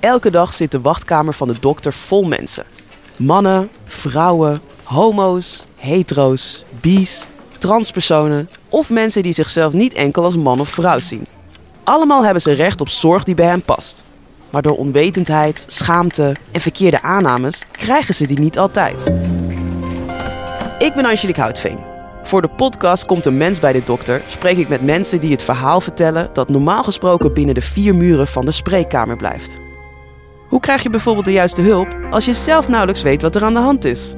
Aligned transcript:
Elke 0.00 0.30
dag 0.30 0.54
zit 0.54 0.70
de 0.70 0.80
wachtkamer 0.80 1.34
van 1.34 1.48
de 1.48 1.60
dokter 1.60 1.92
vol 1.92 2.24
mensen. 2.24 2.64
Mannen, 3.16 3.68
vrouwen, 3.84 4.58
homo's, 4.82 5.64
hetero's, 5.76 6.64
bi's, 6.80 7.26
transpersonen 7.58 8.50
of 8.68 8.90
mensen 8.90 9.22
die 9.22 9.32
zichzelf 9.32 9.72
niet 9.72 9.94
enkel 9.94 10.24
als 10.24 10.36
man 10.36 10.60
of 10.60 10.68
vrouw 10.68 10.98
zien. 10.98 11.26
Allemaal 11.84 12.24
hebben 12.24 12.42
ze 12.42 12.52
recht 12.52 12.80
op 12.80 12.88
zorg 12.88 13.24
die 13.24 13.34
bij 13.34 13.46
hen 13.46 13.62
past. 13.62 14.04
Maar 14.50 14.62
door 14.62 14.76
onwetendheid, 14.76 15.64
schaamte 15.66 16.36
en 16.52 16.60
verkeerde 16.60 17.02
aannames 17.02 17.62
krijgen 17.70 18.14
ze 18.14 18.26
die 18.26 18.38
niet 18.38 18.58
altijd. 18.58 19.12
Ik 20.78 20.94
ben 20.94 21.04
Angelique 21.04 21.40
Houtveen. 21.40 21.78
Voor 22.22 22.42
de 22.42 22.48
podcast 22.48 23.06
Komt 23.06 23.26
een 23.26 23.36
mens 23.36 23.58
bij 23.58 23.72
de 23.72 23.82
dokter 23.82 24.22
spreek 24.26 24.56
ik 24.56 24.68
met 24.68 24.82
mensen 24.82 25.20
die 25.20 25.30
het 25.30 25.42
verhaal 25.42 25.80
vertellen 25.80 26.30
dat 26.32 26.48
normaal 26.48 26.82
gesproken 26.82 27.32
binnen 27.32 27.54
de 27.54 27.62
vier 27.62 27.94
muren 27.94 28.26
van 28.26 28.44
de 28.44 28.50
spreekkamer 28.50 29.16
blijft. 29.16 29.58
Hoe 30.48 30.60
krijg 30.60 30.82
je 30.82 30.90
bijvoorbeeld 30.90 31.24
de 31.24 31.32
juiste 31.32 31.62
hulp 31.62 31.96
als 32.10 32.24
je 32.24 32.34
zelf 32.34 32.68
nauwelijks 32.68 33.02
weet 33.02 33.22
wat 33.22 33.36
er 33.36 33.44
aan 33.44 33.54
de 33.54 33.60
hand 33.60 33.84
is? 33.84 34.14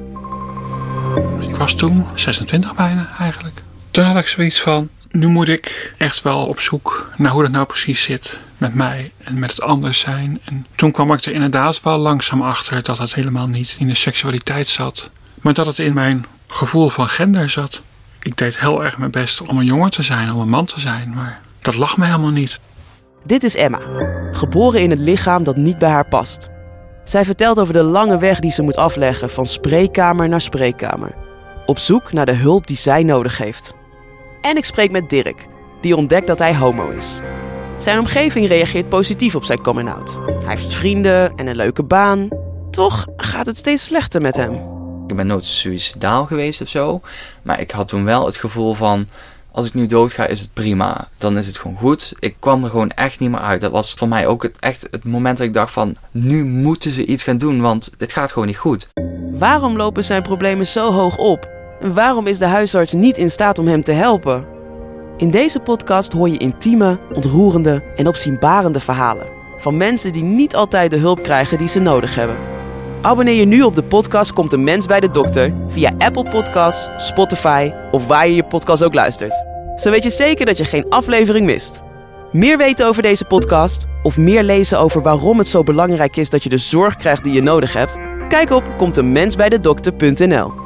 Ik 1.39 1.55
was 1.55 1.73
toen 1.73 2.05
26 2.15 2.75
bijna 2.75 3.15
eigenlijk. 3.19 3.61
Toen 3.91 4.05
had 4.05 4.17
ik 4.17 4.27
zoiets 4.27 4.61
van, 4.61 4.89
nu 5.11 5.27
moet 5.27 5.47
ik 5.47 5.93
echt 5.97 6.21
wel 6.21 6.45
op 6.45 6.59
zoek 6.59 7.11
naar 7.17 7.31
hoe 7.31 7.41
dat 7.41 7.51
nou 7.51 7.65
precies 7.65 8.03
zit 8.03 8.39
met 8.57 8.73
mij 8.73 9.11
en 9.23 9.39
met 9.39 9.49
het 9.51 9.61
anders 9.61 9.99
zijn. 9.99 10.39
En 10.43 10.65
toen 10.75 10.91
kwam 10.91 11.13
ik 11.13 11.25
er 11.25 11.33
inderdaad 11.33 11.81
wel 11.81 11.97
langzaam 11.97 12.41
achter 12.41 12.83
dat 12.83 12.97
het 12.97 13.15
helemaal 13.15 13.47
niet 13.47 13.75
in 13.79 13.87
de 13.87 13.95
seksualiteit 13.95 14.67
zat, 14.67 15.09
maar 15.41 15.53
dat 15.53 15.65
het 15.65 15.79
in 15.79 15.93
mijn 15.93 16.25
gevoel 16.47 16.89
van 16.89 17.07
gender 17.07 17.49
zat. 17.49 17.81
Ik 18.21 18.37
deed 18.37 18.59
heel 18.59 18.83
erg 18.83 18.97
mijn 18.97 19.11
best 19.11 19.41
om 19.41 19.57
een 19.57 19.65
jongen 19.65 19.91
te 19.91 20.03
zijn, 20.03 20.31
om 20.33 20.41
een 20.41 20.49
man 20.49 20.65
te 20.65 20.79
zijn, 20.79 21.13
maar 21.15 21.41
dat 21.61 21.75
lag 21.75 21.97
me 21.97 22.05
helemaal 22.05 22.31
niet. 22.31 22.59
Dit 23.25 23.43
is 23.43 23.55
Emma, 23.55 23.79
geboren 24.31 24.81
in 24.81 24.89
het 24.89 24.99
lichaam 24.99 25.43
dat 25.43 25.55
niet 25.55 25.77
bij 25.77 25.89
haar 25.89 26.07
past. 26.07 26.49
Zij 27.03 27.25
vertelt 27.25 27.59
over 27.59 27.73
de 27.73 27.83
lange 27.83 28.17
weg 28.17 28.39
die 28.39 28.51
ze 28.51 28.61
moet 28.61 28.75
afleggen 28.75 29.29
van 29.29 29.45
spreekkamer 29.45 30.29
naar 30.29 30.41
spreekkamer. 30.41 31.15
Op 31.65 31.79
zoek 31.79 32.13
naar 32.13 32.25
de 32.25 32.33
hulp 32.35 32.67
die 32.67 32.77
zij 32.77 33.03
nodig 33.03 33.37
heeft. 33.37 33.73
En 34.41 34.57
ik 34.57 34.65
spreek 34.65 34.91
met 34.91 35.09
Dirk, 35.09 35.47
die 35.81 35.95
ontdekt 35.95 36.27
dat 36.27 36.39
hij 36.39 36.55
homo 36.55 36.89
is. 36.89 37.19
Zijn 37.77 37.99
omgeving 37.99 38.47
reageert 38.47 38.89
positief 38.89 39.35
op 39.35 39.43
zijn 39.43 39.61
coming-out. 39.61 40.19
Hij 40.25 40.55
heeft 40.55 40.73
vrienden 40.73 41.35
en 41.35 41.47
een 41.47 41.55
leuke 41.55 41.83
baan. 41.83 42.27
Toch 42.71 43.07
gaat 43.15 43.45
het 43.45 43.57
steeds 43.57 43.83
slechter 43.83 44.21
met 44.21 44.35
hem. 44.35 44.53
Ik 45.07 45.15
ben 45.15 45.27
nooit 45.27 45.45
suicidaal 45.45 46.25
geweest 46.25 46.61
of 46.61 46.67
zo. 46.67 47.01
Maar 47.41 47.59
ik 47.59 47.71
had 47.71 47.87
toen 47.87 48.03
wel 48.03 48.25
het 48.25 48.37
gevoel 48.37 48.73
van. 48.73 49.07
Als 49.53 49.65
ik 49.65 49.73
nu 49.73 49.85
doodga, 49.85 50.25
is 50.25 50.41
het 50.41 50.53
prima. 50.53 51.07
Dan 51.17 51.37
is 51.37 51.47
het 51.47 51.57
gewoon 51.57 51.77
goed. 51.77 52.13
Ik 52.19 52.35
kwam 52.39 52.63
er 52.63 52.69
gewoon 52.69 52.89
echt 52.89 53.19
niet 53.19 53.29
meer 53.29 53.39
uit. 53.39 53.61
Dat 53.61 53.71
was 53.71 53.93
voor 53.93 54.07
mij 54.07 54.27
ook 54.27 54.43
het, 54.43 54.59
echt 54.59 54.87
het 54.91 55.03
moment 55.03 55.37
dat 55.37 55.47
ik 55.47 55.53
dacht 55.53 55.73
van... 55.73 55.95
Nu 56.11 56.45
moeten 56.45 56.91
ze 56.91 57.05
iets 57.05 57.23
gaan 57.23 57.37
doen, 57.37 57.61
want 57.61 57.91
dit 57.97 58.11
gaat 58.11 58.31
gewoon 58.31 58.47
niet 58.47 58.57
goed. 58.57 58.89
Waarom 59.31 59.77
lopen 59.77 60.03
zijn 60.03 60.21
problemen 60.21 60.67
zo 60.67 60.91
hoog 60.91 61.17
op? 61.17 61.49
En 61.81 61.93
waarom 61.93 62.27
is 62.27 62.37
de 62.37 62.45
huisarts 62.45 62.93
niet 62.93 63.17
in 63.17 63.29
staat 63.29 63.59
om 63.59 63.67
hem 63.67 63.83
te 63.83 63.91
helpen? 63.91 64.47
In 65.17 65.31
deze 65.31 65.59
podcast 65.59 66.13
hoor 66.13 66.29
je 66.29 66.37
intieme, 66.37 66.99
ontroerende 67.13 67.83
en 67.95 68.07
opzienbarende 68.07 68.79
verhalen. 68.79 69.29
Van 69.57 69.77
mensen 69.77 70.11
die 70.11 70.23
niet 70.23 70.55
altijd 70.55 70.91
de 70.91 70.97
hulp 70.97 71.23
krijgen 71.23 71.57
die 71.57 71.67
ze 71.67 71.79
nodig 71.79 72.15
hebben. 72.15 72.50
Abonneer 73.01 73.33
je 73.33 73.45
nu 73.45 73.61
op 73.61 73.75
de 73.75 73.83
podcast 73.83 74.33
Komt 74.33 74.53
een 74.53 74.63
mens 74.63 74.85
bij 74.85 74.99
de 74.99 75.11
dokter 75.11 75.53
via 75.67 75.93
Apple 75.97 76.29
Podcasts, 76.29 77.07
Spotify 77.07 77.71
of 77.91 78.07
waar 78.07 78.27
je 78.27 78.35
je 78.35 78.43
podcast 78.43 78.83
ook 78.83 78.93
luistert. 78.93 79.45
Zo 79.75 79.91
weet 79.91 80.03
je 80.03 80.09
zeker 80.09 80.45
dat 80.45 80.57
je 80.57 80.65
geen 80.65 80.85
aflevering 80.89 81.45
mist. 81.45 81.81
Meer 82.31 82.57
weten 82.57 82.87
over 82.87 83.01
deze 83.01 83.25
podcast 83.25 83.85
of 84.03 84.17
meer 84.17 84.43
lezen 84.43 84.79
over 84.79 85.01
waarom 85.01 85.37
het 85.37 85.47
zo 85.47 85.63
belangrijk 85.63 86.17
is 86.17 86.29
dat 86.29 86.43
je 86.43 86.49
de 86.49 86.57
zorg 86.57 86.95
krijgt 86.95 87.23
die 87.23 87.33
je 87.33 87.41
nodig 87.41 87.73
hebt? 87.73 87.97
Kijk 88.27 88.49
op 88.49 88.63
komteenmensbijdedokter.nl. 88.77 90.60